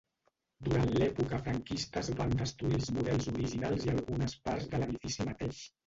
[0.67, 5.67] Durant l'època franquista es van destruir els models originals i algunes parts de l'edifici mateix.